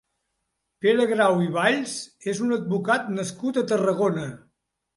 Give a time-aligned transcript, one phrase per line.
[0.85, 1.93] Pere Grau i Valls
[2.35, 4.29] és un advocat nascut a Tarragona.